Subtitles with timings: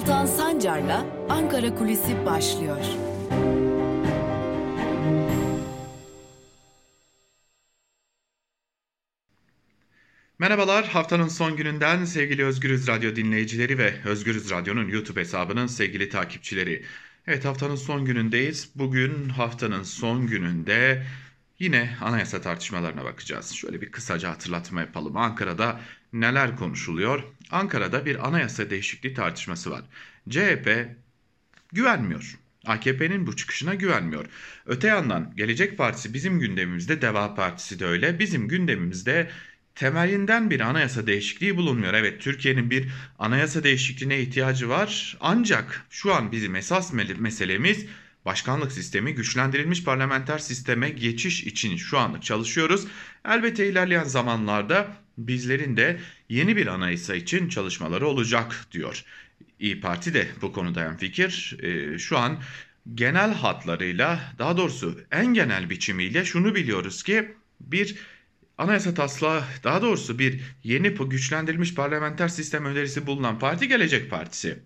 [0.00, 2.78] Altan Sancar'la Ankara Kulisi başlıyor.
[10.38, 16.84] Merhabalar, haftanın son gününden sevgili Özgürüz Radyo dinleyicileri ve Özgürüz Radyo'nun YouTube hesabının sevgili takipçileri.
[17.26, 18.70] Evet haftanın son günündeyiz.
[18.74, 21.06] Bugün haftanın son gününde
[21.58, 23.52] yine anayasa tartışmalarına bakacağız.
[23.52, 25.16] Şöyle bir kısaca hatırlatma yapalım.
[25.16, 25.80] Ankara'da
[26.12, 27.22] neler konuşuluyor?
[27.50, 29.82] Ankara'da bir anayasa değişikliği tartışması var.
[30.28, 30.88] CHP
[31.72, 32.38] güvenmiyor.
[32.66, 34.26] AKP'nin bu çıkışına güvenmiyor.
[34.66, 38.18] Öte yandan Gelecek Partisi bizim gündemimizde, Deva Partisi de öyle.
[38.18, 39.30] Bizim gündemimizde
[39.74, 41.94] temelinden bir anayasa değişikliği bulunmuyor.
[41.94, 42.88] Evet Türkiye'nin bir
[43.18, 45.16] anayasa değişikliğine ihtiyacı var.
[45.20, 47.86] Ancak şu an bizim esas meselemiz
[48.24, 52.86] başkanlık sistemi güçlendirilmiş parlamenter sisteme geçiş için şu anlık çalışıyoruz.
[53.24, 54.96] Elbette ilerleyen zamanlarda
[55.28, 59.04] bizlerin de yeni bir anayasa için çalışmaları olacak diyor.
[59.58, 61.56] İyi Parti de bu konuda en fikir.
[61.62, 62.38] Ee, şu an
[62.94, 67.96] genel hatlarıyla daha doğrusu en genel biçimiyle şunu biliyoruz ki bir
[68.60, 74.58] Anayasa taslağı daha doğrusu bir yeni güçlendirilmiş parlamenter sistem önerisi bulunan parti Gelecek Partisi.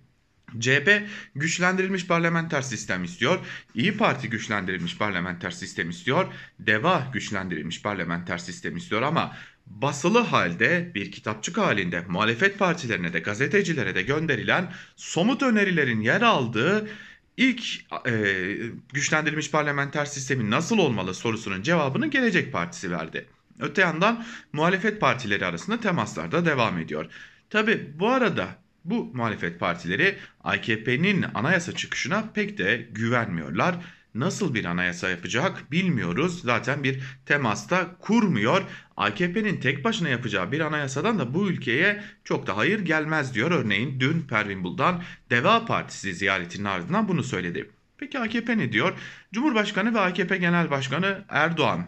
[0.61, 1.03] CHP
[1.35, 3.39] güçlendirilmiş parlamenter sistem istiyor.
[3.75, 6.27] İyi Parti güçlendirilmiş parlamenter sistem istiyor.
[6.59, 13.95] DEVA güçlendirilmiş parlamenter sistem istiyor ama basılı halde bir kitapçık halinde muhalefet partilerine de gazetecilere
[13.95, 16.89] de gönderilen somut önerilerin yer aldığı
[17.37, 17.65] ilk
[18.07, 18.57] e,
[18.93, 23.27] güçlendirilmiş parlamenter sistemin nasıl olmalı sorusunun cevabını Gelecek Partisi verdi.
[23.61, 27.07] Öte yandan muhalefet partileri arasında temaslar da devam ediyor.
[27.51, 28.49] Tabi bu arada
[28.85, 33.77] bu muhalefet partileri AKP'nin anayasa çıkışına pek de güvenmiyorlar.
[34.15, 36.43] Nasıl bir anayasa yapacak bilmiyoruz.
[36.43, 38.63] Zaten bir temasta kurmuyor.
[38.97, 43.51] AKP'nin tek başına yapacağı bir anayasadan da bu ülkeye çok da hayır gelmez diyor.
[43.51, 47.71] Örneğin dün Pervin Buldan Deva Partisi ziyaretinin ardından bunu söyledi.
[47.99, 48.93] Peki AKP ne diyor?
[49.33, 51.87] Cumhurbaşkanı ve AKP Genel Başkanı Erdoğan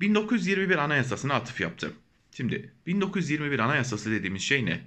[0.00, 1.92] 1921 Anayasası'na atıf yaptı.
[2.36, 4.80] Şimdi 1921 Anayasası dediğimiz şey ne?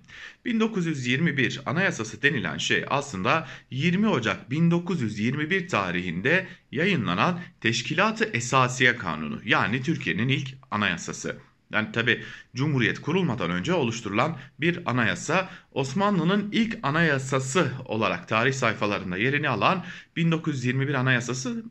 [0.46, 10.28] 1921 Anayasası denilen şey aslında 20 Ocak 1921 tarihinde yayınlanan Teşkilat-ı Esasiye Kanunu yani Türkiye'nin
[10.28, 11.38] ilk anayasası.
[11.74, 12.24] Yani tabi
[12.56, 20.94] Cumhuriyet kurulmadan önce oluşturulan bir anayasa Osmanlı'nın ilk anayasası olarak tarih sayfalarında yerini alan 1921
[20.94, 21.64] Anayasası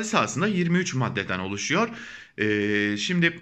[0.00, 1.88] esasında 23 maddeden oluşuyor.
[2.38, 3.40] Ee, şimdi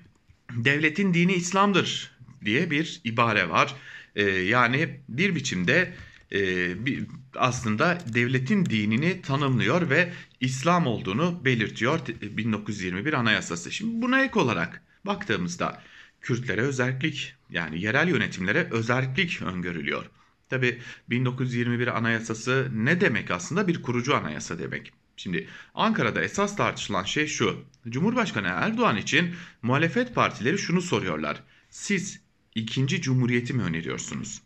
[0.65, 3.75] devletin dini İslam'dır diye bir ibare var.
[4.17, 5.95] Ee, yani bir biçimde
[6.33, 7.07] e, bir,
[7.37, 13.73] aslında devletin dinini tanımlıyor ve İslam olduğunu belirtiyor 1921 Anayasası.
[13.73, 15.83] Şimdi buna ek olarak baktığımızda
[16.21, 20.05] Kürtlere özellik yani yerel yönetimlere özellik öngörülüyor.
[20.49, 20.79] Tabi
[21.11, 24.93] 1921 Anayasası ne demek aslında bir kurucu anayasa demek.
[25.17, 27.65] Şimdi Ankara'da esas tartışılan şey şu.
[27.89, 31.43] Cumhurbaşkanı Erdoğan için muhalefet partileri şunu soruyorlar.
[31.71, 32.21] Siz
[32.55, 34.43] ikinci cumhuriyeti mi öneriyorsunuz?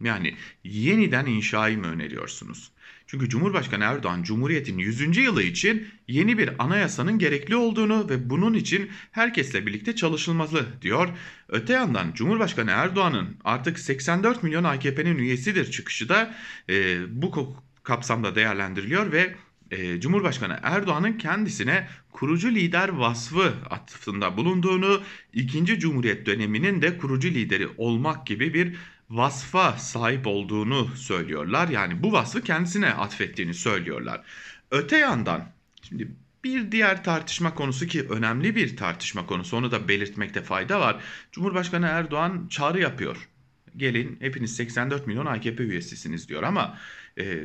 [0.00, 2.70] Yani yeniden inşayı mı öneriyorsunuz?
[3.06, 5.16] Çünkü Cumhurbaşkanı Erdoğan Cumhuriyet'in 100.
[5.16, 11.08] yılı için yeni bir anayasanın gerekli olduğunu ve bunun için herkesle birlikte çalışılmalı diyor.
[11.48, 16.34] Öte yandan Cumhurbaşkanı Erdoğan'ın artık 84 milyon AKP'nin üyesidir çıkışı da
[16.68, 19.34] e, bu kapsamda değerlendiriliyor ve
[19.70, 25.02] e, Cumhurbaşkanı Erdoğan'ın kendisine kurucu lider vasfı atıfında bulunduğunu,
[25.32, 28.76] ikinci Cumhuriyet döneminin de kurucu lideri olmak gibi bir
[29.10, 31.68] vasfa sahip olduğunu söylüyorlar.
[31.68, 34.22] Yani bu vasfı kendisine atfettiğini söylüyorlar.
[34.70, 36.08] Öte yandan şimdi
[36.44, 41.02] bir diğer tartışma konusu ki önemli bir tartışma konusu onu da belirtmekte fayda var.
[41.32, 43.28] Cumhurbaşkanı Erdoğan çağrı yapıyor.
[43.76, 46.78] Gelin hepiniz 84 milyon AKP üyesisiniz diyor ama
[47.18, 47.42] e,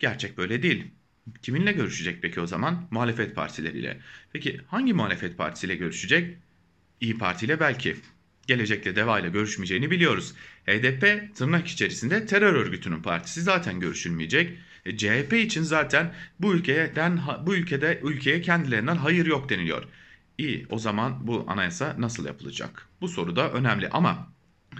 [0.00, 0.90] gerçek böyle değil.
[1.42, 2.88] Kiminle görüşecek peki o zaman?
[2.90, 4.00] Muhalefet partileriyle.
[4.32, 6.36] Peki hangi muhalefet partisiyle görüşecek?
[7.00, 7.96] İyi Parti ile belki.
[8.46, 10.34] Gelecekte DEVA ile görüşmeyeceğini biliyoruz.
[10.66, 14.58] HDP tırnak içerisinde terör örgütünün partisi zaten görüşülmeyecek.
[14.86, 19.84] E, CHP için zaten bu ülkeden bu ülkede ülkeye kendilerinden hayır yok deniliyor.
[20.38, 22.88] İyi o zaman bu anayasa nasıl yapılacak?
[23.00, 24.32] Bu soru da önemli ama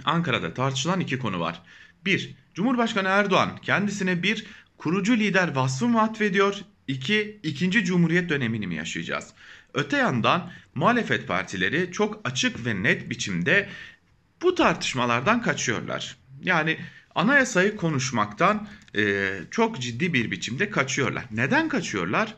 [0.05, 1.61] Ankara'da tartışılan iki konu var.
[2.05, 4.45] Bir, Cumhurbaşkanı Erdoğan kendisine bir
[4.81, 6.55] kurucu lider vasfı mı atfediyor?
[6.87, 9.33] İki, ikinci Cumhuriyet dönemini mi yaşayacağız?
[9.73, 13.69] Öte yandan muhalefet partileri çok açık ve net biçimde
[14.41, 16.17] bu tartışmalardan kaçıyorlar.
[16.43, 16.77] Yani
[17.15, 18.67] anayasayı konuşmaktan
[18.97, 21.25] e, çok ciddi bir biçimde kaçıyorlar.
[21.31, 22.35] Neden kaçıyorlar?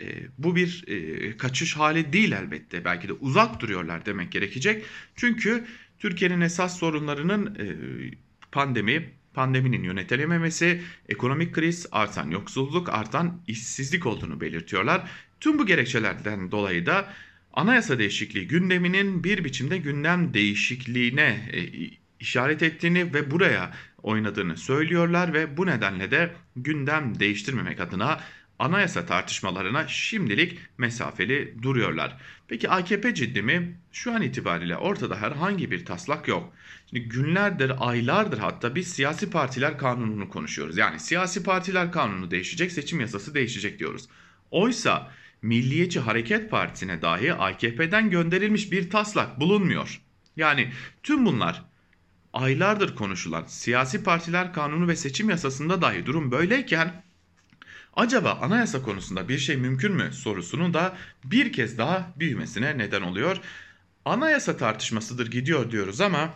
[0.00, 0.04] E,
[0.38, 2.84] bu bir e, kaçış hali değil elbette.
[2.84, 4.84] Belki de uzak duruyorlar demek gerekecek.
[5.16, 5.64] Çünkü
[5.98, 7.66] Türkiye'nin esas sorunlarının e,
[8.52, 15.10] pandemi, pandeminin yönetilememesi, ekonomik kriz, artan yoksulluk, artan işsizlik olduğunu belirtiyorlar.
[15.40, 17.12] Tüm bu gerekçelerden dolayı da
[17.52, 21.60] anayasa değişikliği gündeminin bir biçimde gündem değişikliğine e,
[22.20, 23.72] işaret ettiğini ve buraya
[24.02, 28.20] oynadığını söylüyorlar ve bu nedenle de gündem değiştirmemek adına
[28.60, 32.16] anayasa tartışmalarına şimdilik mesafeli duruyorlar.
[32.48, 33.78] Peki AKP ciddi mi?
[33.92, 36.52] Şu an itibariyle ortada herhangi bir taslak yok.
[36.90, 40.76] Şimdi günlerdir, aylardır hatta biz siyasi partiler kanununu konuşuyoruz.
[40.78, 44.08] Yani siyasi partiler kanunu değişecek, seçim yasası değişecek diyoruz.
[44.50, 45.12] Oysa
[45.42, 50.00] Milliyetçi Hareket Partisi'ne dahi AKP'den gönderilmiş bir taslak bulunmuyor.
[50.36, 50.72] Yani
[51.02, 51.62] tüm bunlar
[52.32, 57.02] aylardır konuşulan siyasi partiler kanunu ve seçim yasasında dahi durum böyleyken
[57.96, 63.36] acaba anayasa konusunda bir şey mümkün mü sorusunun da bir kez daha büyümesine neden oluyor.
[64.04, 66.34] Anayasa tartışmasıdır gidiyor diyoruz ama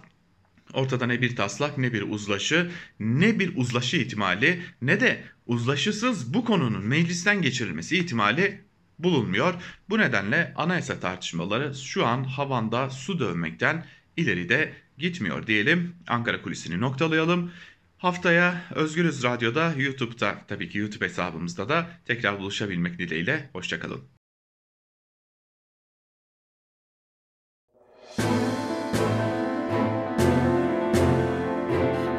[0.72, 2.70] ortada ne bir taslak ne bir uzlaşı
[3.00, 8.64] ne bir uzlaşı ihtimali ne de uzlaşısız bu konunun meclisten geçirilmesi ihtimali
[8.98, 9.54] bulunmuyor.
[9.90, 13.86] Bu nedenle anayasa tartışmaları şu an havanda su dövmekten
[14.16, 15.96] ileride gitmiyor diyelim.
[16.08, 17.52] Ankara kulisini noktalayalım.
[18.04, 23.50] Haftaya Özgürüz Radyo'da, YouTube'da tabii ki YouTube hesabımızda da tekrar buluşabilmek dileğiyle.
[23.52, 24.00] Hoşçakalın.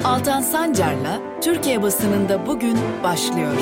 [0.04, 3.58] Altan Sancar'la Türkiye basınında bugün başlıyor.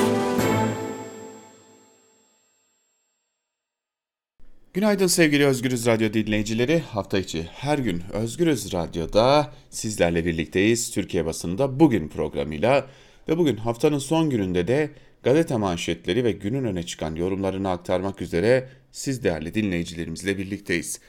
[4.74, 6.78] Günaydın sevgili Özgürüz Radyo dinleyicileri.
[6.78, 10.90] Hafta içi her gün Özgürüz Radyo'da sizlerle birlikteyiz.
[10.90, 12.86] Türkiye basında bugün programıyla
[13.28, 14.90] ve bugün haftanın son gününde de
[15.22, 21.00] gazete manşetleri ve günün öne çıkan yorumlarını aktarmak üzere siz değerli dinleyicilerimizle birlikteyiz.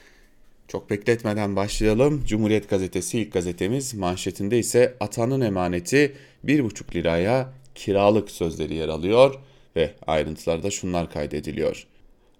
[0.68, 2.24] Çok bekletmeden başlayalım.
[2.26, 9.34] Cumhuriyet Gazetesi ilk gazetemiz manşetinde ise atanın emaneti 1,5 liraya kiralık sözleri yer alıyor
[9.76, 11.86] ve ayrıntılarda şunlar kaydediliyor.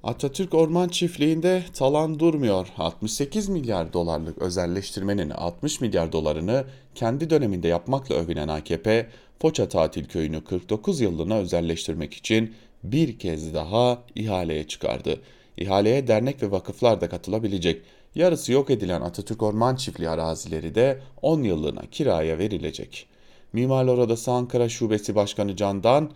[0.06, 2.68] Atatürk Orman Çiftliği'nde talan durmuyor.
[2.78, 6.64] 68 milyar dolarlık özelleştirmenin 60 milyar dolarını
[6.94, 9.06] kendi döneminde yapmakla övünen AKP,
[9.40, 12.54] Foça Tatil Köyü'nü 49 yıllığına özelleştirmek için
[12.84, 15.20] bir kez daha ihaleye çıkardı.
[15.56, 17.82] İhaleye dernek ve vakıflar da katılabilecek.
[18.14, 23.06] Yarısı yok edilen Atatürk Orman Çiftliği arazileri de 10 yıllığına kiraya verilecek.
[23.52, 26.10] Mimarlar Odası Ankara Şubesi Başkanı Candan,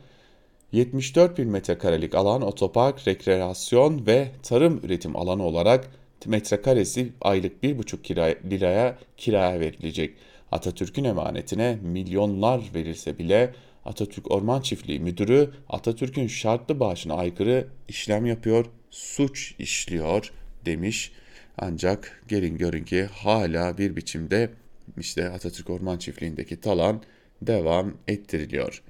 [0.72, 5.90] 74 bin metrekarelik alan otopark, rekreasyon ve tarım üretim alanı olarak
[6.26, 10.14] metrekaresi aylık 1,5 kira, liraya kiraya verilecek.
[10.52, 18.66] Atatürk'ün emanetine milyonlar verilse bile Atatürk Orman Çiftliği Müdürü Atatürk'ün şartlı bağışına aykırı işlem yapıyor,
[18.90, 20.32] suç işliyor
[20.64, 21.12] demiş.
[21.58, 24.50] Ancak gelin görün ki hala bir biçimde
[24.98, 27.02] işte Atatürk Orman Çiftliği'ndeki talan
[27.42, 28.82] devam ettiriliyor.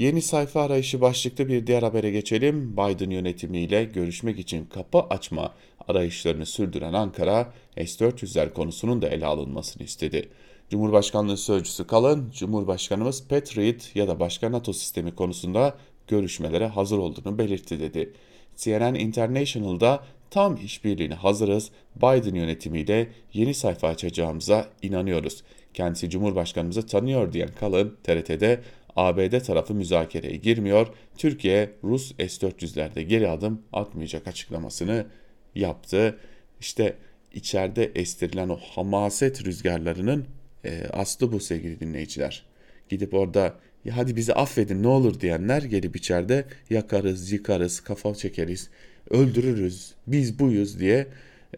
[0.00, 2.72] Yeni sayfa arayışı başlıklı bir diğer habere geçelim.
[2.72, 5.54] Biden yönetimiyle görüşmek için kapı açma
[5.88, 10.28] arayışlarını sürdüren Ankara, S-400'ler konusunun da ele alınmasını istedi.
[10.70, 15.74] Cumhurbaşkanlığı Sözcüsü Kalın, Cumhurbaşkanımız Patriot ya da başka NATO sistemi konusunda
[16.08, 18.12] görüşmelere hazır olduğunu belirtti dedi.
[18.56, 25.42] CNN International'da tam işbirliğine hazırız, Biden yönetimiyle yeni sayfa açacağımıza inanıyoruz.
[25.74, 28.60] Kendisi Cumhurbaşkanımızı tanıyor diyen Kalın, TRT'de
[29.00, 30.86] ABD tarafı müzakereye girmiyor,
[31.18, 35.06] Türkiye Rus S-400'lerde geri adım atmayacak açıklamasını
[35.54, 36.18] yaptı.
[36.60, 36.96] İşte
[37.32, 40.26] içeride estirilen o hamaset rüzgarlarının
[40.64, 42.46] e, aslı bu sevgili dinleyiciler.
[42.88, 43.54] Gidip orada
[43.84, 48.70] ya hadi bizi affedin ne olur diyenler gelip içeride yakarız, yıkarız, kafa çekeriz,
[49.10, 51.06] öldürürüz, biz buyuz diye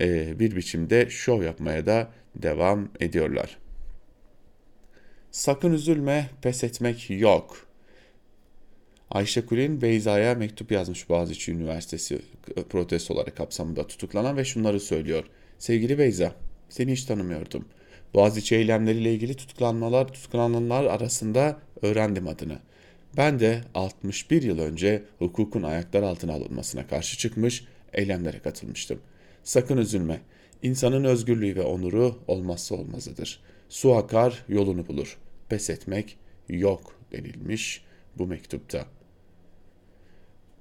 [0.01, 3.62] e, bir biçimde şov yapmaya da devam ediyorlar.
[5.33, 7.67] Sakın üzülme, pes etmek yok.
[9.11, 12.23] Ayşe Kulin Beyza'ya mektup yazmış Boğaziçi Üniversitesi
[12.71, 15.25] protestoları kapsamında tutuklanan ve şunları söylüyor.
[15.59, 16.35] Sevgili Beyza,
[16.69, 17.65] seni hiç tanımıyordum.
[18.15, 22.59] Boğaziçi eylemleriyle ilgili tutuklanmalar, tutuklananlar arasında öğrendim adını.
[23.17, 29.01] Ben de 61 yıl önce hukukun ayaklar altına alınmasına karşı çıkmış, eylemlere katılmıştım.
[29.45, 30.21] Sakın üzülme.
[30.63, 33.41] İnsanın özgürlüğü ve onuru olmazsa olmazıdır.
[33.69, 35.19] Su akar, yolunu bulur.
[35.53, 36.17] Pes etmek
[36.49, 37.85] yok denilmiş
[38.19, 38.87] bu mektupta.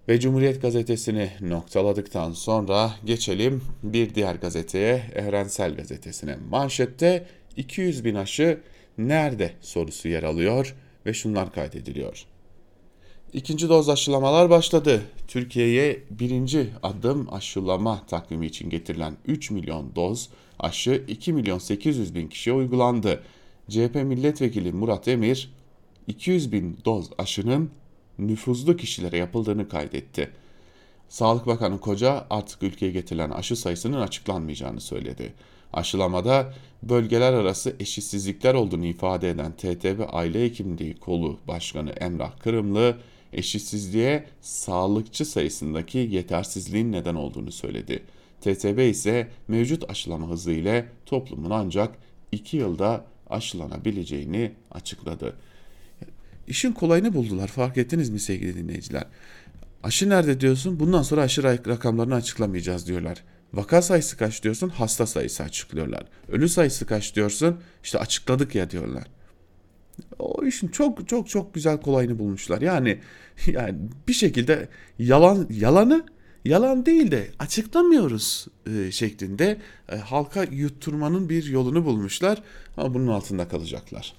[0.07, 6.37] Ve Cumhuriyet gazetesini noktaladıktan sonra geçelim bir diğer gazeteye, Evrensel Gazetesi'ne.
[6.49, 7.25] Manşette
[7.57, 8.61] 200 bin aşı
[8.97, 12.25] nerede sorusu yer alıyor ve şunlar kaydediliyor.
[13.33, 15.01] İkinci doz aşılamalar başladı.
[15.27, 20.29] Türkiye'ye birinci adım aşılama takvimi için getirilen 3 milyon doz
[20.59, 23.23] aşı 2 milyon 800 bin kişiye uygulandı.
[23.71, 25.53] CHP milletvekili Murat Emir
[26.07, 27.71] 200 bin doz aşının
[28.19, 30.31] nüfuzlu kişilere yapıldığını kaydetti.
[31.09, 35.33] Sağlık Bakanı Koca artık ülkeye getirilen aşı sayısının açıklanmayacağını söyledi.
[35.73, 42.97] Aşılamada bölgeler arası eşitsizlikler olduğunu ifade eden TTB Aile Hekimliği Kolu Başkanı Emrah Kırımlı,
[43.33, 48.03] eşitsizliğe sağlıkçı sayısındaki yetersizliğin neden olduğunu söyledi.
[48.41, 51.95] TTB ise mevcut aşılama hızı ile toplumun ancak
[52.31, 55.35] 2 yılda aşılanabileceğini açıkladı.
[56.47, 59.03] İşin kolayını buldular fark ettiniz mi sevgili dinleyiciler?
[59.83, 60.79] Aşı nerede diyorsun?
[60.79, 63.23] Bundan sonra aşı rakamlarını açıklamayacağız diyorlar.
[63.53, 64.69] Vaka sayısı kaç diyorsun?
[64.69, 66.03] Hasta sayısı açıklıyorlar.
[66.27, 67.59] Ölü sayısı kaç diyorsun?
[67.83, 69.03] İşte açıkladık ya diyorlar.
[70.19, 72.61] O işin çok çok çok güzel kolayını bulmuşlar.
[72.61, 72.99] Yani
[73.47, 73.75] yani
[74.07, 74.69] bir şekilde
[74.99, 76.05] yalan yalanı
[76.45, 79.57] yalan değil de açıklamıyoruz e, şeklinde
[79.91, 82.41] e, halka yutturmanın bir yolunu bulmuşlar
[82.77, 84.13] ama bunun altında kalacaklar.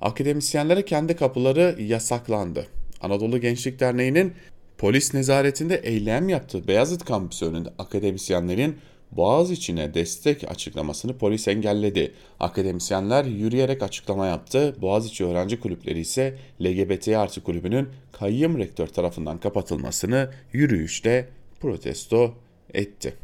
[0.00, 2.66] Akademisyenlere kendi kapıları yasaklandı.
[3.00, 4.32] Anadolu Gençlik Derneği'nin
[4.78, 8.76] polis nezaretinde eylem yaptığı Beyazıt kampüsü önünde akademisyenlerin
[9.12, 12.12] Boğaz içine destek açıklamasını polis engelledi.
[12.40, 14.76] Akademisyenler yürüyerek açıklama yaptı.
[14.80, 21.28] Boğaziçi Öğrenci Kulüpleri ise LGBT artı kulübünün kayyım rektör tarafından kapatılmasını yürüyüşte
[21.60, 22.34] protesto
[22.74, 23.14] etti.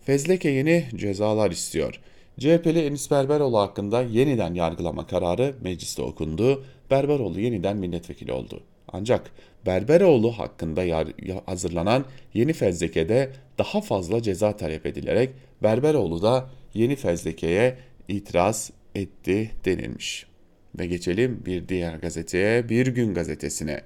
[0.00, 2.00] Fezleke yeni cezalar istiyor.
[2.38, 6.64] CHP'li Enis Berberoğlu hakkında yeniden yargılama kararı mecliste okundu.
[6.90, 8.60] Berberoğlu yeniden milletvekili oldu.
[8.88, 9.30] Ancak
[9.66, 10.82] Berberoğlu hakkında
[11.46, 15.30] hazırlanan yeni fezlekede daha fazla ceza talep edilerek
[15.62, 17.76] Berberoğlu da yeni fezlekeye
[18.08, 20.26] itiraz etti denilmiş.
[20.78, 23.80] Ve geçelim bir diğer gazeteye, Bir Gün gazetesine.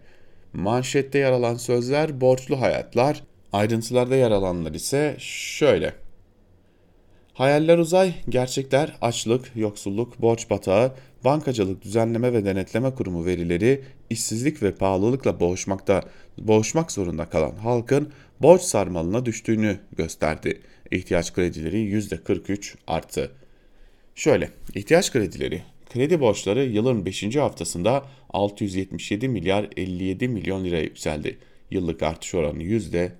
[0.52, 5.94] Manşette yer alan sözler borçlu hayatlar, ayrıntılarda yer alanlar ise şöyle.
[7.32, 10.92] Hayaller uzay, gerçekler açlık, yoksulluk, borç batağı,
[11.24, 16.02] Bankacılık Düzenleme ve Denetleme Kurumu verileri işsizlik ve pahalılıkla boğuşmakta
[16.38, 20.60] boğuşmak zorunda kalan halkın borç sarmalına düştüğünü gösterdi.
[20.90, 23.30] İhtiyaç kredileri %43 arttı.
[24.14, 27.36] Şöyle, ihtiyaç kredileri, kredi borçları yılın 5.
[27.36, 31.38] haftasında 677 milyar 57 milyon liraya yükseldi.
[31.70, 33.10] Yıllık artış oranı %43.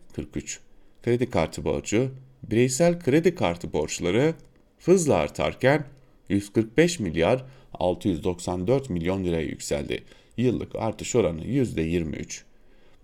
[1.03, 2.11] Kredi kartı borcu,
[2.43, 4.35] bireysel kredi kartı borçları
[4.79, 5.85] hızla artarken
[6.29, 10.05] 145 milyar 694 milyon liraya yükseldi.
[10.37, 12.43] Yıllık artış oranı %23.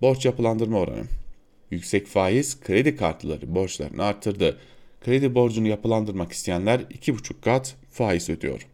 [0.01, 1.05] Borç yapılandırma oranı.
[1.71, 4.59] Yüksek faiz kredi kartları borçlarını arttırdı.
[5.05, 8.67] Kredi borcunu yapılandırmak isteyenler 2,5 kat faiz ödüyor.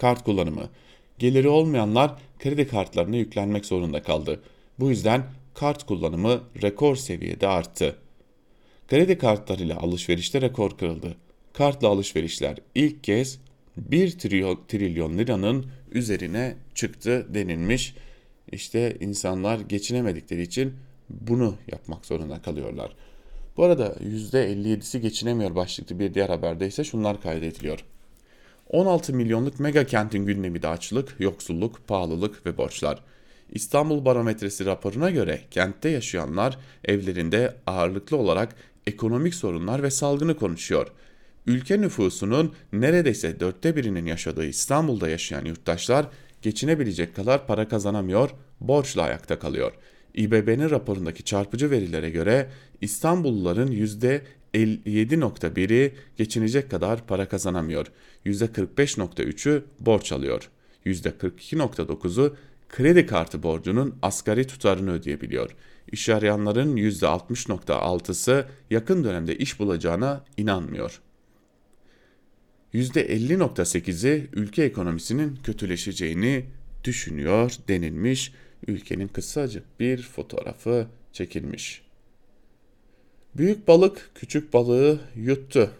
[0.00, 0.68] Kart kullanımı.
[1.18, 4.40] Geliri olmayanlar kredi kartlarına yüklenmek zorunda kaldı.
[4.78, 7.96] Bu yüzden kart kullanımı rekor seviyede arttı.
[8.88, 11.16] Kredi kartlarıyla alışverişte rekor kırıldı.
[11.52, 13.38] Kartla alışverişler ilk kez
[13.76, 14.18] 1
[14.68, 17.94] trilyon, liranın üzerine çıktı denilmiş.
[18.52, 20.74] İşte insanlar geçinemedikleri için
[21.10, 22.96] bunu yapmak zorunda kalıyorlar.
[23.56, 27.84] Bu arada %57'si geçinemiyor başlıklı bir diğer haberde ise şunlar kaydediliyor.
[28.70, 33.02] 16 milyonluk mega kentin gündemi de açlık, yoksulluk, pahalılık ve borçlar.
[33.50, 38.54] İstanbul Barometresi raporuna göre kentte yaşayanlar evlerinde ağırlıklı olarak
[38.86, 40.86] ekonomik sorunlar ve salgını konuşuyor.
[41.46, 46.06] Ülke nüfusunun neredeyse dörtte birinin yaşadığı İstanbul'da yaşayan yurttaşlar
[46.42, 49.72] geçinebilecek kadar para kazanamıyor, borçla ayakta kalıyor.
[50.14, 52.50] İBB'nin raporundaki çarpıcı verilere göre
[52.80, 53.70] İstanbulluların
[54.54, 57.86] %57.1'i geçinecek kadar para kazanamıyor.
[58.26, 60.50] %45.3'ü borç alıyor.
[60.86, 62.36] %42.9'u
[62.68, 65.56] kredi kartı borcunun asgari tutarını ödeyebiliyor.
[65.92, 71.00] İş arayanların %60.6'sı yakın dönemde iş bulacağına inanmıyor.
[72.74, 76.44] %50.8'i ülke ekonomisinin kötüleşeceğini
[76.84, 78.32] düşünüyor denilmiş.
[78.66, 81.89] Ülkenin kısacık bir fotoğrafı çekilmiş.
[83.36, 85.70] Büyük balık küçük balığı yuttu.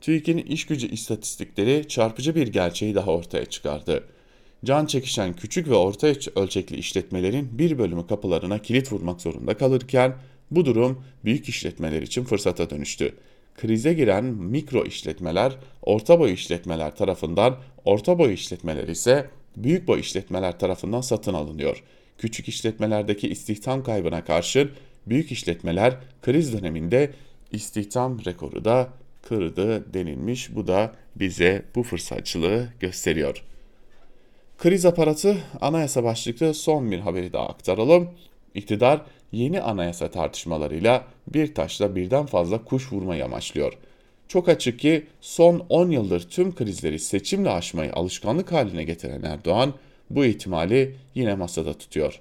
[0.00, 4.04] TÜİK'in iş gücü istatistikleri çarpıcı bir gerçeği daha ortaya çıkardı.
[4.64, 6.06] Can çekişen küçük ve orta
[6.36, 10.16] ölçekli işletmelerin bir bölümü kapılarına kilit vurmak zorunda kalırken
[10.50, 13.14] bu durum büyük işletmeler için fırsata dönüştü
[13.56, 20.58] krize giren mikro işletmeler orta boy işletmeler tarafından, orta boy işletmeler ise büyük boy işletmeler
[20.58, 21.82] tarafından satın alınıyor.
[22.18, 24.70] Küçük işletmelerdeki istihdam kaybına karşın
[25.06, 27.10] büyük işletmeler kriz döneminde
[27.52, 28.88] istihdam rekoru da
[29.22, 30.54] kırdı denilmiş.
[30.54, 33.42] Bu da bize bu fırsatçılığı gösteriyor.
[34.58, 38.10] Kriz aparatı anayasa başlıklı son bir haberi daha aktaralım.
[38.54, 39.00] İktidar
[39.32, 43.72] yeni anayasa tartışmalarıyla bir taşla birden fazla kuş vurmayı amaçlıyor.
[44.28, 49.74] Çok açık ki son 10 yıldır tüm krizleri seçimle aşmayı alışkanlık haline getiren Erdoğan
[50.10, 52.20] bu ihtimali yine masada tutuyor.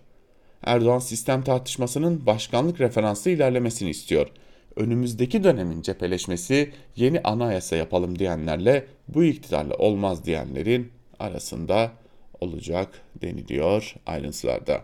[0.65, 4.27] Erdoğan sistem tartışmasının başkanlık referanslı ilerlemesini istiyor.
[4.75, 11.91] Önümüzdeki dönemin cepheleşmesi yeni anayasa yapalım diyenlerle bu iktidarla olmaz diyenlerin arasında
[12.41, 14.81] olacak deniliyor ayrıntılarda.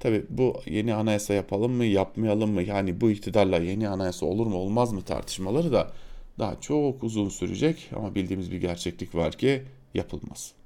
[0.00, 4.56] Tabi bu yeni anayasa yapalım mı yapmayalım mı yani bu iktidarla yeni anayasa olur mu
[4.56, 5.92] olmaz mı tartışmaları da
[6.38, 9.62] daha çok uzun sürecek ama bildiğimiz bir gerçeklik var ki
[9.94, 10.59] yapılmaz.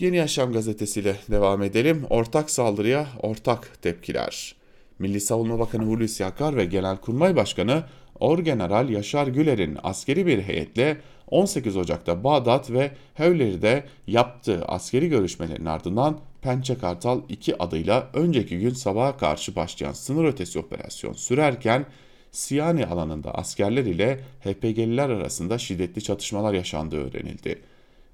[0.00, 2.06] Yeni Yaşam gazetesiyle devam edelim.
[2.10, 4.54] Ortak saldırıya ortak tepkiler.
[4.98, 7.84] Milli Savunma Bakanı Hulusi Akar ve Genelkurmay Başkanı
[8.20, 10.96] Orgeneral Yaşar Güler'in askeri bir heyetle
[11.30, 18.74] 18 Ocak'ta Bağdat ve Hevleri'de yaptığı askeri görüşmelerin ardından Pençe Kartal 2 adıyla önceki gün
[18.74, 21.86] sabaha karşı başlayan sınır ötesi operasyon sürerken
[22.32, 27.69] Siyani alanında askerler ile HPG'liler arasında şiddetli çatışmalar yaşandığı öğrenildi.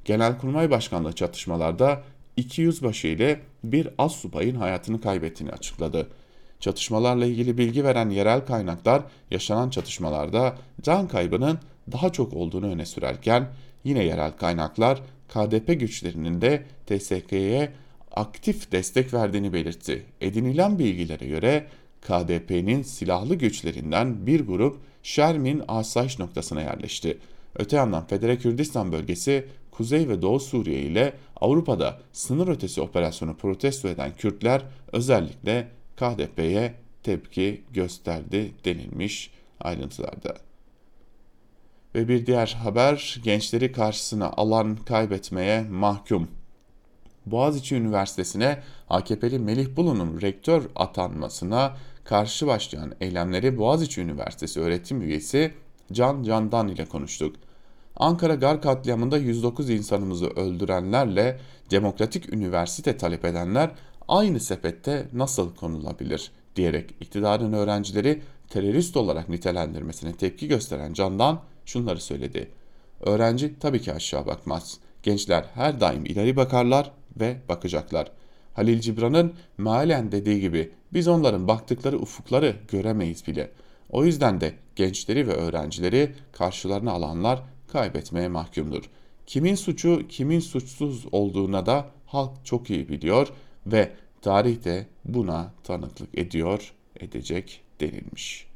[0.06, 2.02] Genelkurmay Başkanlığı çatışmalarda
[2.36, 6.08] iki yüzbaşı ile bir az subayın hayatını kaybettiğini açıkladı.
[6.60, 11.58] Çatışmalarla ilgili bilgi veren yerel kaynaklar yaşanan çatışmalarda can kaybının
[11.92, 13.48] daha çok olduğunu öne sürerken
[13.84, 17.72] yine yerel kaynaklar KDP güçlerinin de TSK'ye
[18.12, 20.06] aktif destek verdiğini belirtti.
[20.20, 21.66] Edinilen bilgilere göre
[22.00, 27.18] KDP'nin silahlı güçlerinden bir grup Şermin asayiş noktasına yerleşti.
[27.58, 33.88] Öte yandan Federe Kürdistan bölgesi Kuzey ve Doğu Suriye ile Avrupa'da sınır ötesi operasyonu protesto
[33.88, 39.30] eden Kürtler özellikle KDP'ye tepki gösterdi denilmiş
[39.60, 40.34] ayrıntılarda.
[41.94, 46.28] Ve bir diğer haber gençleri karşısına alan kaybetmeye mahkum.
[47.26, 55.54] Boğaziçi Üniversitesi'ne AKP'li Melih Bulu'nun rektör atanmasına karşı başlayan eylemleri Boğaziçi Üniversitesi öğretim üyesi
[55.92, 57.36] Can Candan ile konuştuk.
[57.96, 63.70] Ankara Gar katliamında 109 insanımızı öldürenlerle demokratik üniversite talep edenler
[64.08, 72.50] aynı sepette nasıl konulabilir diyerek iktidarın öğrencileri terörist olarak nitelendirmesine tepki gösteren Candan şunları söyledi.
[73.00, 74.78] Öğrenci tabii ki aşağı bakmaz.
[75.02, 78.12] Gençler her daim ileri bakarlar ve bakacaklar.
[78.54, 83.50] Halil Cibran'ın mealen dediği gibi biz onların baktıkları ufukları göremeyiz bile.
[83.90, 88.84] O yüzden de gençleri ve öğrencileri karşılarına alanlar kaybetmeye mahkumdur.
[89.26, 93.28] Kimin suçu kimin suçsuz olduğuna da halk çok iyi biliyor
[93.66, 98.46] ve tarih de buna tanıklık ediyor, edecek denilmiş.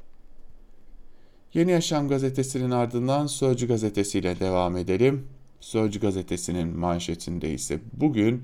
[1.53, 5.27] Yeni Yaşam gazetesinin ardından Sözcü gazetesiyle devam edelim.
[5.59, 8.43] Sözcü gazetesinin manşetinde ise bugün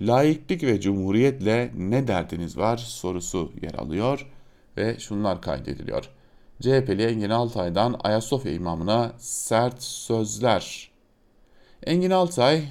[0.00, 4.26] laiklik ve cumhuriyetle ne derdiniz var sorusu yer alıyor
[4.76, 6.10] ve şunlar kaydediliyor.
[6.60, 10.90] CHP'li Engin Altay'dan Ayasofya imamına sert sözler.
[11.86, 12.64] Engin Altay,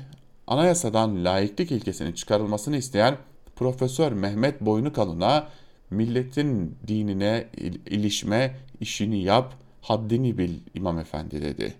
[0.48, 3.17] anayasadan laiklik ilkesinin çıkarılmasını isteyen
[3.56, 5.48] Profesör Mehmet Boynukalın'a
[5.89, 7.48] milletin dinine
[7.86, 11.74] ilişme, işini yap, haddini bil imam efendi dedi.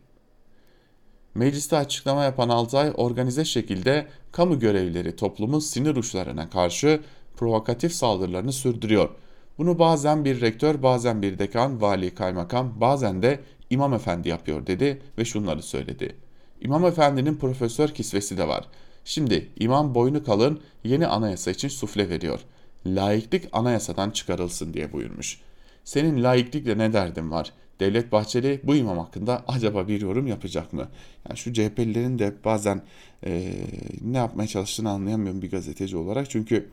[1.36, 7.02] Mecliste açıklama yapan Altay organize şekilde kamu görevlileri toplumun sinir uçlarına karşı
[7.38, 9.10] provokatif saldırılarını sürdürüyor.
[9.58, 13.40] Bunu bazen bir rektör, bazen bir dekan, vali, kaymakam, bazen de
[13.70, 16.16] imam efendi yapıyor dedi ve şunları söyledi.
[16.62, 18.66] İmam efendinin profesör kisvesi de var.
[19.06, 22.40] Şimdi imam boynu kalın yeni anayasa için sufle veriyor.
[22.86, 25.42] Laiklik anayasadan çıkarılsın diye buyurmuş.
[25.84, 27.54] Senin laiklikle ne derdin var?
[27.80, 30.88] Devlet Bahçeli bu imam hakkında acaba bir yorum yapacak mı?
[31.28, 32.82] Yani şu CHP'lilerin de bazen
[33.26, 33.54] e,
[34.02, 36.30] ne yapmaya çalıştığını anlayamıyorum bir gazeteci olarak.
[36.30, 36.70] Çünkü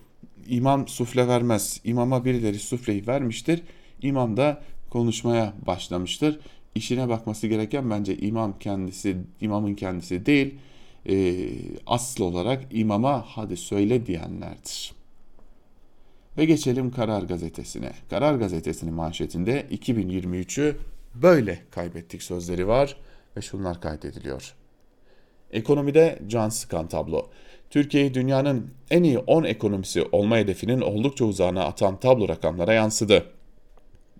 [0.47, 1.81] imam sufle vermez.
[1.85, 3.63] İmama birileri sufleyi vermiştir.
[4.03, 6.41] İmam da konuşmaya başlamıştır.
[6.75, 10.55] İşine bakması gereken bence imam kendisi, imamın kendisi değil,
[11.09, 11.49] e,
[11.87, 14.93] asıl olarak imama hadi söyle diyenlerdir.
[16.39, 17.93] Ve geçelim Karar Gazetesi'ne.
[18.11, 20.77] Karar Gazetesi'nin manşetinde 2023'ü
[21.15, 22.97] böyle kaybettik sözleri var
[23.37, 24.55] ve şunlar kaydediliyor.
[25.51, 27.31] Ekonomide can sıkan tablo.
[27.73, 33.27] Türkiye'yi dünyanın en iyi 10 ekonomisi olma hedefinin oldukça uzağına atan tablo rakamlara yansıdı.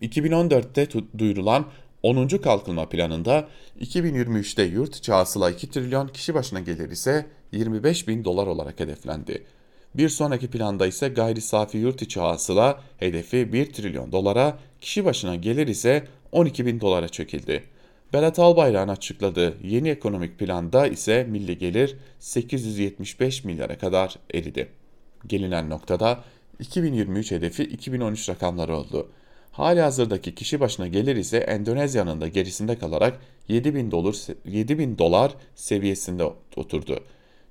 [0.03, 0.89] 2014'te
[1.19, 1.67] duyurulan
[2.03, 2.29] 10.
[2.29, 3.49] kalkınma planında
[3.81, 9.45] 2023'te yurt içi hasıla 2 trilyon kişi başına gelir ise 25 bin dolar olarak hedeflendi.
[9.95, 15.35] Bir sonraki planda ise gayri safi yurt içi hasıla hedefi 1 trilyon dolara, kişi başına
[15.35, 17.65] gelir ise 12 bin dolara çekildi.
[18.13, 24.69] Berat Albayrak'ın açıkladığı yeni ekonomik planda ise milli gelir 875 milyara kadar eridi.
[25.27, 26.25] Gelinen noktada
[26.59, 29.09] 2023 hedefi 2013 rakamları oldu.
[29.53, 36.25] Hali hazırdaki kişi başına gelir ise Endonezya'nın da gerisinde kalarak 7000 dolar, 7000 dolar seviyesinde
[36.57, 37.05] oturdu.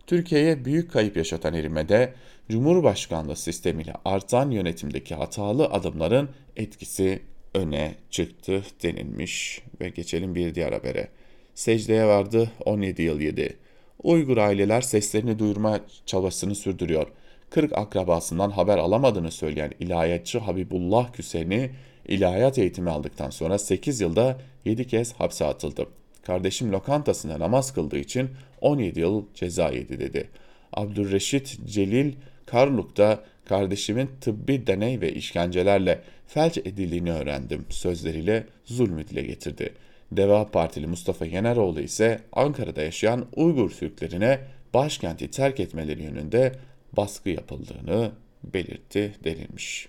[0.08, 2.14] Türkiye'ye büyük kayıp yaşatan erimede
[2.50, 7.22] Cumhurbaşkanlığı sistemiyle artan yönetimdeki hatalı adımların etkisi
[7.54, 11.08] öne çıktı denilmiş ve geçelim bir diğer habere.
[11.56, 13.58] Secdeye vardı 17 yıl yedi.
[14.04, 17.08] Uygur aileler seslerini duyurma çabasını sürdürüyor.
[17.50, 21.70] 40 akrabasından haber alamadığını söyleyen ilahiyatçı Habibullah Küseni
[22.08, 25.88] ilahiyat eğitimi aldıktan sonra 8 yılda 7 kez hapse atıldı.
[26.24, 28.30] Kardeşim lokantasında namaz kıldığı için
[28.62, 30.30] 17 yıl ceza yedi dedi.
[30.74, 32.14] Abdülreşit Celil
[32.46, 39.74] Karluk'ta kardeşimin tıbbi deney ve işkencelerle felç edildiğini öğrendim sözleriyle zulmü dile getirdi.
[40.12, 44.40] Deva Partili Mustafa Yeneroğlu ise Ankara'da yaşayan Uygur Türklerine
[44.74, 46.52] başkenti terk etmeleri yönünde
[46.94, 48.12] baskı yapıldığını
[48.44, 49.88] belirtti denilmiş.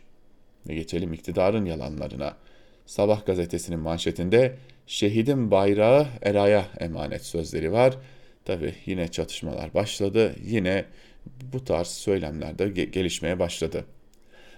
[0.68, 2.36] Ve geçelim iktidarın yalanlarına.
[2.86, 7.96] Sabah gazetesinin manşetinde şehidin bayrağı Eray'a emanet sözleri var.
[8.44, 10.34] Tabi yine çatışmalar başladı.
[10.44, 10.84] Yine
[11.52, 13.84] bu tarz söylemler de gelişmeye başladı.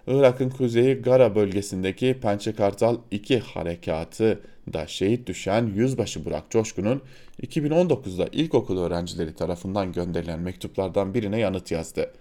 [0.07, 4.41] Irak'ın kuzeyi Gara bölgesindeki Pençe Kartal 2 harekatı
[4.73, 7.03] da şehit düşen Yüzbaşı Burak Coşkun'un
[7.43, 12.13] 2019'da ilkokul öğrencileri tarafından gönderilen mektuplardan birine yanıt yazdı.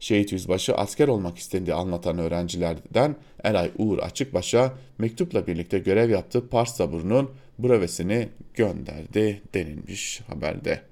[0.00, 6.76] Şehit Yüzbaşı asker olmak istediği anlatan öğrencilerden Eray Uğur Açıkbaş'a mektupla birlikte görev yaptığı Pars
[6.76, 10.91] taburunun brevesini gönderdi denilmiş haberde.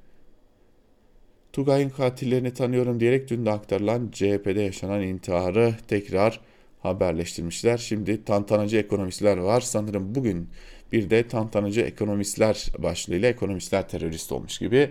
[1.52, 6.40] Tugay'ın katillerini tanıyorum diyerek dün de aktarılan CHP'de yaşanan intiharı tekrar
[6.82, 7.78] haberleştirmişler.
[7.78, 9.60] Şimdi tantanacı ekonomistler var.
[9.60, 10.48] Sanırım bugün
[10.92, 14.90] bir de tantanacı ekonomistler başlığıyla ekonomistler terörist olmuş gibi.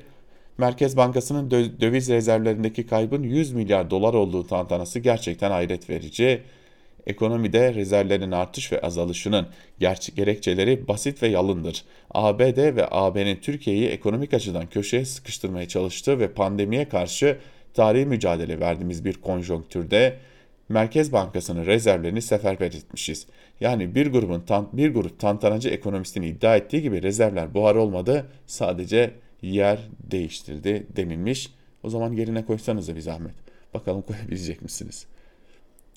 [0.58, 6.42] Merkez Bankası'nın döviz rezervlerindeki kaybın 100 milyar dolar olduğu tantanası gerçekten hayret verici.
[7.08, 9.48] Ekonomide rezervlerin artış ve azalışının
[9.80, 11.84] gerçek gerekçeleri basit ve yalındır.
[12.12, 17.38] ABD ve AB'nin Türkiye'yi ekonomik açıdan köşeye sıkıştırmaya çalıştığı ve pandemiye karşı
[17.74, 20.18] tarihi mücadele verdiğimiz bir konjonktürde
[20.70, 23.28] Merkez Bankası'nın rezervlerini seferber etmişiz.
[23.60, 29.80] Yani bir grubun bir grup tantanacı ekonomistin iddia ettiği gibi rezervler buhar olmadı, sadece yer
[30.12, 31.52] değiştirdi denilmiş.
[31.84, 33.34] O zaman yerine koysanız bir zahmet.
[33.74, 35.06] Bakalım koyabilecek misiniz?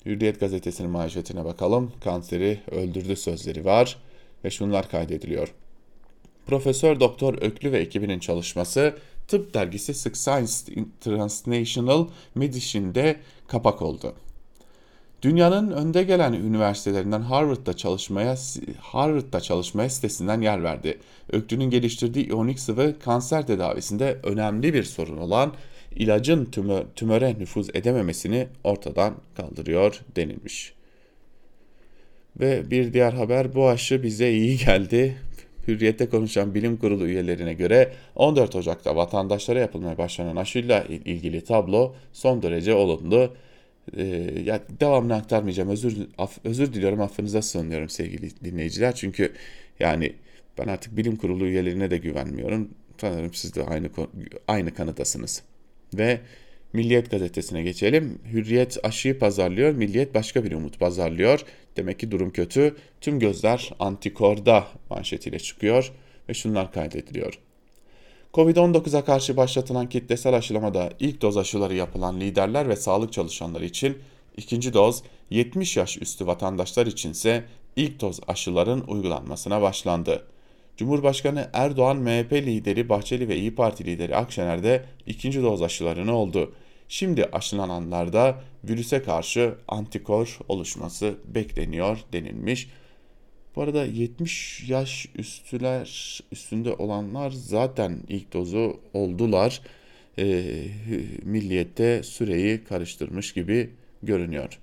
[0.05, 1.91] Hürriyet gazetesinin manşetine bakalım.
[2.03, 3.97] Kanseri öldürdü sözleri var
[4.43, 5.53] ve şunlar kaydediliyor.
[6.45, 10.51] Profesör Doktor Öklü ve ekibinin çalışması Tıp dergisi Sık Science
[11.01, 14.13] Transnational Medicine'de kapak oldu.
[15.21, 18.35] Dünyanın önde gelen üniversitelerinden Harvard'da çalışmaya
[18.79, 20.99] Harvard'da çalışmaya sitesinden yer verdi.
[21.31, 25.53] Öklü'nün geliştirdiği iyonik sıvı kanser tedavisinde önemli bir sorun olan
[25.95, 30.73] ilacın tümö, tümöre nüfuz edememesini ortadan kaldırıyor denilmiş.
[32.39, 35.17] Ve bir diğer haber bu aşı bize iyi geldi.
[35.67, 42.41] Hürriyette konuşan bilim kurulu üyelerine göre 14 Ocak'ta vatandaşlara yapılmaya başlanan aşıyla ilgili tablo son
[42.41, 43.33] derece olumlu.
[43.97, 44.03] Ee,
[44.45, 45.69] ya devamını aktarmayacağım.
[45.69, 47.01] Özür af, özür diliyorum.
[47.01, 48.95] Affınıza sığınıyorum sevgili dinleyiciler.
[48.95, 49.33] Çünkü
[49.79, 50.13] yani
[50.57, 52.69] ben artık bilim kurulu üyelerine de güvenmiyorum.
[52.97, 53.89] Sanırım siz de aynı
[54.47, 55.43] aynı kanıdasınız.
[55.97, 56.19] Ve
[56.73, 58.19] Milliyet gazetesine geçelim.
[58.31, 61.45] Hürriyet aşıyı pazarlıyor, Milliyet başka bir umut pazarlıyor.
[61.77, 62.75] Demek ki durum kötü.
[63.01, 65.91] Tüm gözler antikorda manşetiyle çıkıyor
[66.29, 67.39] ve şunlar kaydediliyor.
[68.33, 73.97] Covid-19'a karşı başlatılan kitlesel aşılamada ilk doz aşıları yapılan liderler ve sağlık çalışanları için
[74.37, 77.43] ikinci doz 70 yaş üstü vatandaşlar içinse
[77.75, 80.23] ilk doz aşıların uygulanmasına başlandı.
[80.77, 86.53] Cumhurbaşkanı Erdoğan, MHP lideri Bahçeli ve İyi Parti lideri Akşener de ikinci doz aşılarını oldu.
[86.87, 92.69] Şimdi aşılananlarda virüse karşı antikor oluşması bekleniyor denilmiş.
[93.55, 99.61] Bu arada 70 yaş üstüler üstünde olanlar zaten ilk dozu oldular.
[100.17, 100.23] E,
[101.23, 103.69] milliyette süreyi karıştırmış gibi
[104.03, 104.59] görünüyor.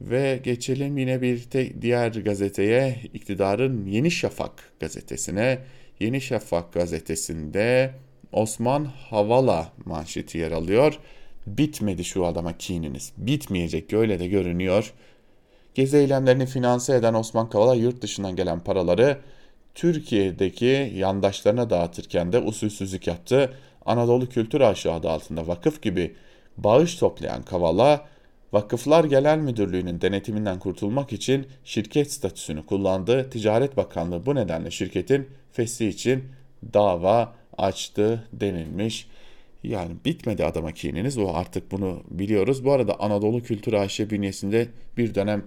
[0.00, 5.58] Ve geçelim yine bir te- diğer gazeteye, iktidarın Yeni Şafak gazetesine.
[6.00, 7.94] Yeni Şafak gazetesinde
[8.32, 10.98] Osman Havala manşeti yer alıyor.
[11.46, 13.12] Bitmedi şu adama kininiz.
[13.16, 14.92] Bitmeyecek öyle de görünüyor.
[15.74, 19.18] Gezi eylemlerini finanse eden Osman Kavala yurt dışından gelen paraları
[19.74, 23.54] Türkiye'deki yandaşlarına dağıtırken de usulsüzlük yaptı.
[23.86, 26.14] Anadolu Kültür Aşığı adı altında vakıf gibi
[26.56, 28.06] bağış toplayan Kavala
[28.52, 33.30] Vakıflar Genel Müdürlüğü'nün denetiminden kurtulmak için şirket statüsünü kullandı.
[33.30, 36.24] Ticaret Bakanlığı bu nedenle şirketin fesli için
[36.74, 39.06] dava açtı denilmiş.
[39.62, 42.64] Yani bitmedi adama kininiz o artık bunu biliyoruz.
[42.64, 45.44] Bu arada Anadolu Kültür AŞ bünyesinde bir dönem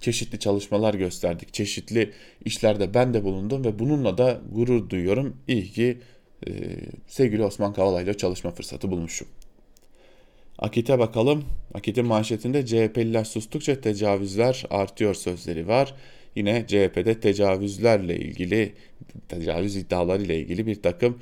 [0.00, 1.54] çeşitli çalışmalar gösterdik.
[1.54, 2.12] Çeşitli
[2.44, 5.36] işlerde ben de bulundum ve bununla da gurur duyuyorum.
[5.48, 5.98] İyi ki
[6.46, 6.50] e,
[7.06, 9.28] sevgili Osman Kavala ile çalışma fırsatı bulmuşum.
[10.58, 11.44] Akit'e bakalım.
[11.74, 15.94] Akit'in manşetinde CHP'liler sustukça tecavüzler artıyor sözleri var.
[16.36, 18.72] Yine CHP'de tecavüzlerle ilgili,
[19.28, 21.18] tecavüz iddiaları ile ilgili bir takım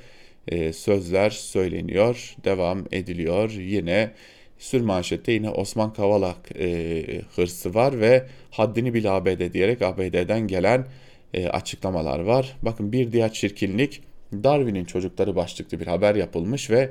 [0.47, 3.51] e, sözler söyleniyor, devam ediliyor.
[3.51, 4.11] Yine
[4.57, 7.03] sür manşette yine Osman Kavala e,
[7.35, 10.85] hırsı var ve haddini bil ABD diyerek ABD'den gelen
[11.33, 12.57] e, açıklamalar var.
[12.61, 14.01] Bakın bir diğer çirkinlik
[14.33, 16.89] Darwin'in çocukları başlıklı bir haber yapılmış ve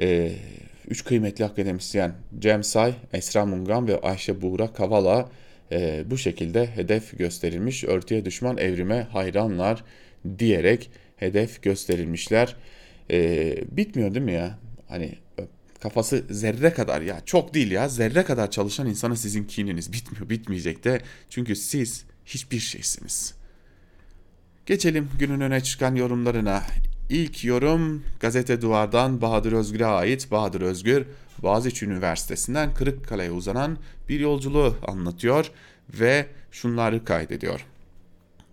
[0.00, 0.32] e,
[0.90, 5.28] üç kıymetli akademisyen Cem Say, Esra Mungan ve Ayşe Buğra Kavala
[5.72, 7.84] e, bu şekilde hedef gösterilmiş.
[7.84, 9.84] Örtüye düşman evrime hayranlar
[10.38, 12.56] diyerek hedef gösterilmişler.
[13.10, 14.58] E, bitmiyor değil mi ya?
[14.88, 15.14] Hani
[15.80, 20.84] kafası zerre kadar ya çok değil ya zerre kadar çalışan insana sizin kininiz bitmiyor bitmeyecek
[20.84, 23.34] de çünkü siz hiçbir şeysiniz.
[24.66, 26.62] Geçelim günün öne çıkan yorumlarına.
[27.10, 30.30] İlk yorum gazete duvardan Bahadır Özgür'e ait.
[30.30, 31.04] Bahadır Özgür
[31.42, 35.50] Boğaziçi Üniversitesi'nden Kırıkkale'ye uzanan bir yolculuğu anlatıyor
[36.00, 37.66] ve şunları kaydediyor.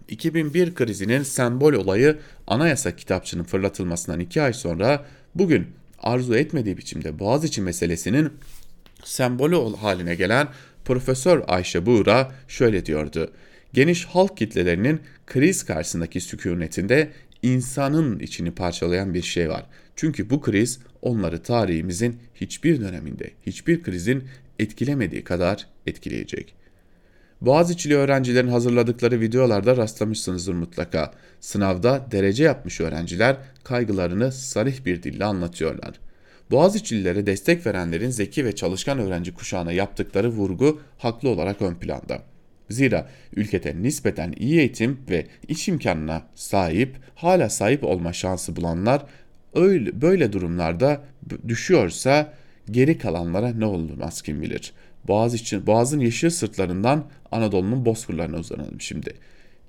[0.10, 5.68] 2001 krizinin sembol olayı anayasa kitapçının fırlatılmasından iki ay sonra bugün
[6.00, 8.34] arzu etmediği biçimde Boğaziçi meselesinin
[9.04, 10.48] sembolü haline gelen
[10.86, 13.32] Profesör Ayşe Buğra şöyle diyordu.
[13.74, 17.12] Geniş halk kitlelerinin kriz karşısındaki sükunetinde
[17.44, 19.66] insanın içini parçalayan bir şey var.
[19.96, 24.24] Çünkü bu kriz onları tarihimizin hiçbir döneminde, hiçbir krizin
[24.60, 26.54] etkilemediği kadar etkileyecek.
[27.42, 31.12] Boğaziçi'li öğrencilerin hazırladıkları videolarda rastlamışsınızdır mutlaka.
[31.40, 36.00] Sınavda derece yapmış öğrenciler kaygılarını sarih bir dille anlatıyorlar.
[36.52, 42.24] Boğaziçi'lilere destek verenlerin zeki ve çalışkan öğrenci kuşağına yaptıkları vurgu haklı olarak ön planda.
[42.70, 49.06] Zira ülkede nispeten iyi eğitim ve iş imkanına sahip, hala sahip olma şansı bulanlar
[49.54, 51.02] öyle böyle durumlarda
[51.48, 52.34] düşüyorsa
[52.72, 54.74] geri kalanlara ne olmaz kim bilir.
[55.08, 59.14] Boğaz için, Boğaz'ın yeşil sırtlarından Anadolu'nun bozkırlarına uzanalım şimdi.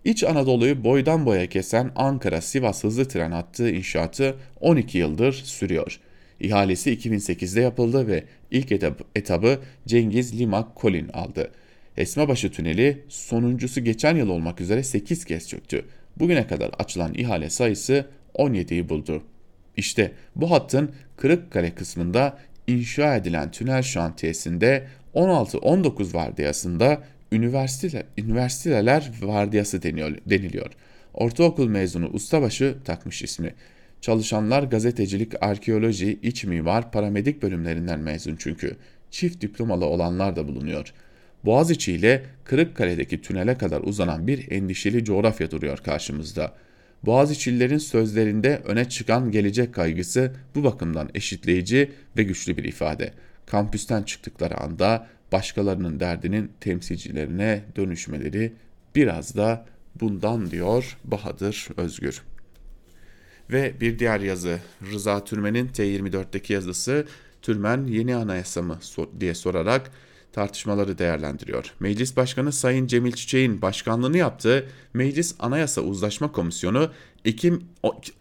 [0.04, 6.00] İç Anadolu'yu boydan boya kesen Ankara-Sivas hızlı tren hattı inşaatı 12 yıldır sürüyor.
[6.40, 8.72] İhalesi 2008'de yapıldı ve ilk
[9.14, 11.50] etabı Cengiz Limak Kolin aldı.
[11.98, 15.84] Esmebaşı Tüneli sonuncusu geçen yıl olmak üzere 8 kez çöktü.
[16.16, 19.22] Bugüne kadar açılan ihale sayısı 17'yi buldu.
[19.76, 30.16] İşte bu hattın Kırıkkale kısmında inşa edilen tünel şantiyesinde 16-19 vardiyasında üniversiteler, üniversiteler vardiyası deniyor,
[30.26, 30.70] deniliyor.
[31.14, 33.54] Ortaokul mezunu ustabaşı takmış ismi.
[34.00, 38.76] Çalışanlar gazetecilik, arkeoloji, iç mimar, paramedik bölümlerinden mezun çünkü.
[39.10, 40.92] Çift diplomalı olanlar da bulunuyor.
[41.44, 46.54] Boğaziçi ile Kırıkkale'deki tünele kadar uzanan bir endişeli coğrafya duruyor karşımızda.
[47.06, 53.12] Boğaziçi'lilerin sözlerinde öne çıkan gelecek kaygısı bu bakımdan eşitleyici ve güçlü bir ifade.
[53.46, 58.52] Kampüsten çıktıkları anda başkalarının derdinin temsilcilerine dönüşmeleri
[58.94, 59.66] biraz da
[60.00, 62.22] bundan diyor Bahadır Özgür.
[63.50, 64.58] Ve bir diğer yazı
[64.92, 67.06] Rıza Türmen'in T24'teki yazısı
[67.42, 68.78] Türmen yeni anayasa mı
[69.20, 69.90] diye sorarak
[70.32, 71.72] tartışmaları değerlendiriyor.
[71.80, 76.90] Meclis Başkanı Sayın Cemil Çiçek'in başkanlığını yaptığı Meclis Anayasa Uzlaşma Komisyonu
[77.24, 77.64] Ekim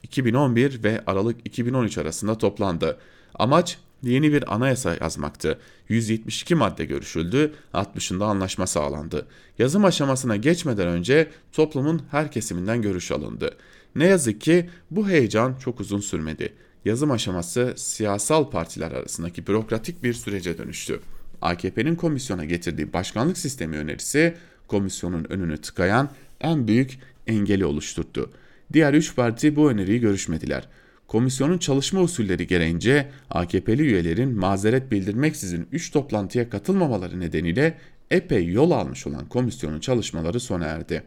[0.04, 2.98] 2011 ve Aralık 2013 arasında toplandı.
[3.36, 5.60] Amaç yeni bir anayasa yazmaktı.
[5.90, 9.28] 172 madde görüşüldü, 60'ında anlaşma sağlandı.
[9.60, 13.58] Yazım aşamasına geçmeden önce toplumun her kesiminden görüş alındı.
[13.96, 16.54] Ne yazık ki bu heyecan çok uzun sürmedi.
[16.86, 21.00] Yazım aşaması siyasal partiler arasındaki bürokratik bir sürece dönüştü.
[21.42, 24.34] AKP'nin komisyona getirdiği başkanlık sistemi önerisi
[24.68, 26.10] komisyonun önünü tıkayan
[26.42, 28.32] en büyük engeli oluşturdu.
[28.74, 30.68] Diğer üç parti bu öneriyi görüşmediler.
[31.08, 37.78] Komisyonun çalışma usulleri gereğince AKP'li üyelerin mazeret bildirmeksizin 3 toplantıya katılmamaları nedeniyle
[38.12, 41.04] epey yol almış olan komisyonun çalışmaları sona erdi.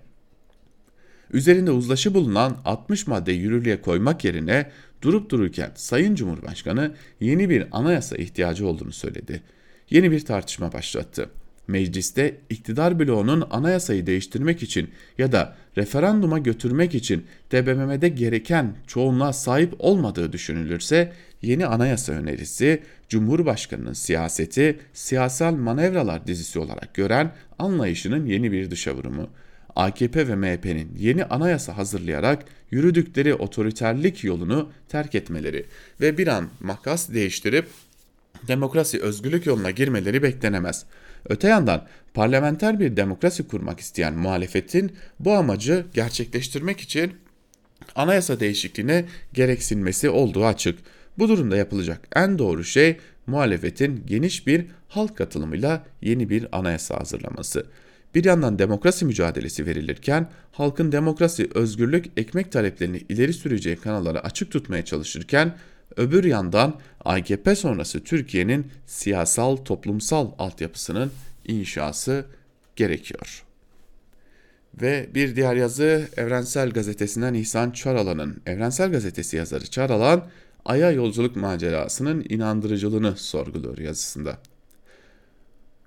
[1.33, 4.71] Üzerinde uzlaşı bulunan 60 madde yürürlüğe koymak yerine
[5.03, 9.43] durup dururken Sayın Cumhurbaşkanı yeni bir anayasa ihtiyacı olduğunu söyledi.
[9.90, 11.31] Yeni bir tartışma başlattı
[11.70, 19.74] mecliste iktidar bloğunun anayasayı değiştirmek için ya da referanduma götürmek için TBMM'de gereken çoğunluğa sahip
[19.79, 28.70] olmadığı düşünülürse yeni anayasa önerisi Cumhurbaşkanının siyaseti siyasal manevralar dizisi olarak gören anlayışının yeni bir
[28.70, 29.31] dışa vurumu.
[29.76, 35.66] AKP ve MHP'nin yeni anayasa hazırlayarak yürüdükleri otoriterlik yolunu terk etmeleri
[36.00, 37.66] ve bir an makas değiştirip
[38.48, 40.85] demokrasi özgürlük yoluna girmeleri beklenemez.
[41.29, 47.12] Öte yandan parlamenter bir demokrasi kurmak isteyen muhalefetin bu amacı gerçekleştirmek için
[47.94, 50.79] anayasa değişikliğine gereksinmesi olduğu açık.
[51.18, 57.66] Bu durumda yapılacak en doğru şey muhalefetin geniş bir halk katılımıyla yeni bir anayasa hazırlaması.
[58.14, 64.85] Bir yandan demokrasi mücadelesi verilirken halkın demokrasi, özgürlük, ekmek taleplerini ileri süreceği kanalları açık tutmaya
[64.85, 65.55] çalışırken
[65.96, 71.12] öbür yandan AKP sonrası Türkiye'nin siyasal toplumsal altyapısının
[71.46, 72.24] inşası
[72.76, 73.44] gerekiyor.
[74.83, 78.42] Ve bir diğer yazı Evrensel Gazetesi'nden İhsan Çaralan'ın.
[78.46, 80.26] Evrensel Gazetesi yazarı Çaralan,
[80.64, 84.38] Ay'a yolculuk macerasının inandırıcılığını sorguluyor yazısında.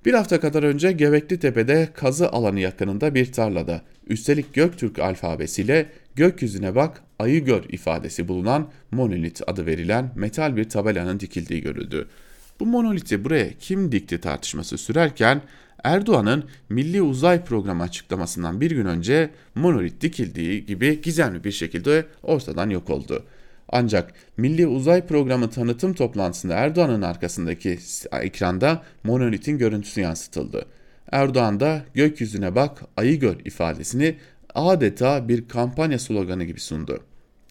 [0.05, 6.75] Bir hafta kadar önce Göbekli Tepe'de kazı alanı yakınında bir tarlada, üstelik Göktürk alfabesiyle gökyüzüne
[6.75, 12.07] bak, ayı gör ifadesi bulunan monolit adı verilen metal bir tabelanın dikildiği görüldü.
[12.59, 15.41] Bu monoliti buraya kim dikti tartışması sürerken
[15.83, 22.69] Erdoğan'ın Milli Uzay Programı açıklamasından bir gün önce monolit dikildiği gibi gizemli bir şekilde ortadan
[22.69, 23.23] yok oldu.
[23.69, 27.79] Ancak Milli Uzay Programı tanıtım toplantısında Erdoğan'ın arkasındaki
[28.21, 30.65] ekranda monolitin görüntüsü yansıtıldı.
[31.11, 34.15] Erdoğan da gökyüzüne bak ayı gör ifadesini
[34.55, 36.99] adeta bir kampanya sloganı gibi sundu.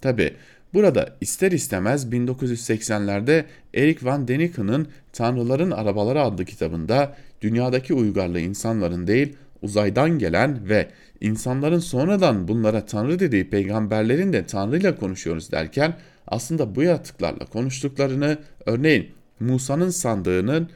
[0.02, 0.34] Tabi
[0.74, 9.36] burada ister istemez 1980'lerde Erik van Däniken'ın Tanrıların Arabaları adlı kitabında dünyadaki uygarlığı insanların değil
[9.62, 10.88] uzaydan gelen ve
[11.20, 15.94] insanların sonradan bunlara Tanrı dediği peygamberlerin de Tanrı ile konuşuyoruz derken
[16.26, 19.08] aslında bu yaratıklarla konuştuklarını örneğin
[19.40, 20.68] Musa'nın sandığının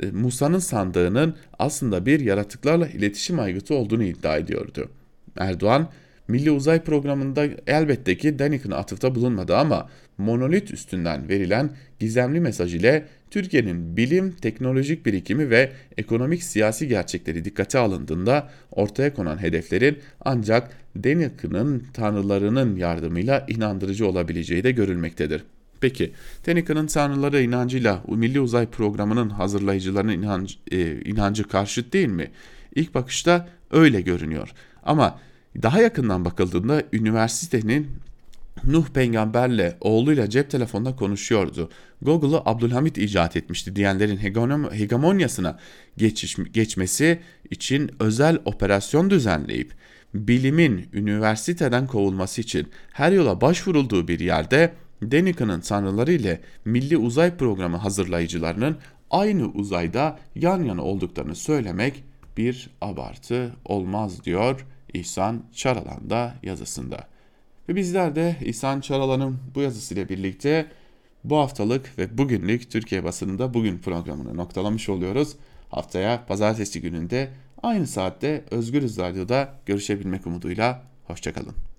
[0.00, 4.88] e, Musa'nın sandığının aslında bir yaratıklarla iletişim aygıtı olduğunu iddia ediyordu.
[5.36, 5.88] Erdoğan
[6.28, 13.06] Milli Uzay Programı'nda elbette ki Daniken'a atıfta bulunmadı ama monolit üstünden verilen gizemli mesaj ile
[13.30, 20.70] Türkiye'nin bilim, teknolojik birikimi ve ekonomik siyasi gerçekleri dikkate alındığında ortaya konan hedeflerin ancak
[21.04, 25.44] Daniken'ın tanrılarının yardımıyla inandırıcı olabileceği de görülmektedir.
[25.80, 26.12] Peki,
[26.46, 32.30] Daniken'ın tanrıları inancıyla Milli Uzay Programı'nın hazırlayıcılarının inancı, e, inancı karşıt değil mi?
[32.74, 34.48] İlk bakışta öyle görünüyor.
[34.82, 35.18] Ama
[35.62, 37.90] daha yakından bakıldığında üniversitenin
[38.64, 41.70] Nuh peygamberle oğluyla cep telefonunda konuşuyordu.
[42.02, 44.16] Google'ı Abdülhamit icat etmişti diyenlerin
[44.72, 45.58] hegemonyasına
[45.96, 49.72] geçiş, geçmesi için özel operasyon düzenleyip
[50.14, 57.76] bilimin üniversiteden kovulması için her yola başvurulduğu bir yerde Daniken'ın tanrıları ile Milli Uzay Programı
[57.76, 58.76] hazırlayıcılarının
[59.10, 62.04] aynı uzayda yan yana olduklarını söylemek
[62.36, 67.08] bir abartı olmaz diyor İhsan Çaralan da yazısında.
[67.68, 70.66] Ve bizler de İhsan Çaralan'ın bu yazısıyla birlikte
[71.24, 75.36] bu haftalık ve bugünlük Türkiye basınında bugün programını noktalamış oluyoruz.
[75.70, 77.28] Haftaya pazartesi gününde
[77.62, 80.82] aynı saatte Özgürüz Radyo'da görüşebilmek umuduyla.
[81.06, 81.62] Hoşçakalın.